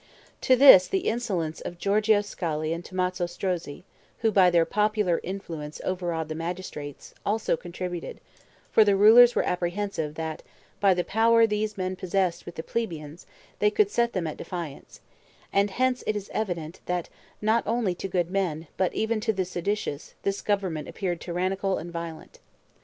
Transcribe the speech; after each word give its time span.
To 0.41 0.55
this 0.55 0.87
the 0.87 1.01
insolence 1.07 1.61
of 1.61 1.77
Giorgio 1.77 2.21
Scali 2.21 2.73
and 2.73 2.83
Tommaso 2.83 3.27
Strozzi 3.27 3.83
(who 4.21 4.31
by 4.31 4.49
their 4.49 4.65
popular 4.65 5.19
influence 5.21 5.79
overawed 5.85 6.27
the 6.27 6.33
magistrates) 6.33 7.13
also 7.23 7.55
contributed, 7.55 8.19
for 8.71 8.83
the 8.83 8.95
rulers 8.95 9.35
were 9.35 9.43
apprehensive 9.43 10.15
that 10.15 10.41
by 10.79 10.95
the 10.95 11.03
power 11.03 11.45
these 11.45 11.77
men 11.77 11.95
possessed 11.95 12.47
with 12.47 12.55
the 12.55 12.63
plebeians 12.63 13.27
they 13.59 13.69
could 13.69 13.91
set 13.91 14.13
them 14.13 14.25
at 14.25 14.37
defiance; 14.37 15.01
and 15.53 15.69
hence 15.69 16.03
it 16.07 16.15
is 16.15 16.31
evident 16.33 16.79
that 16.87 17.07
not 17.39 17.61
only 17.67 17.93
to 17.93 18.07
good 18.07 18.31
men, 18.31 18.65
but 18.77 18.91
even 18.95 19.19
to 19.19 19.31
the 19.31 19.45
seditious, 19.45 20.15
this 20.23 20.41
government 20.41 20.87
appeared 20.87 21.21
tyrannical 21.21 21.77
and 21.77 21.91
violent. 21.91 22.39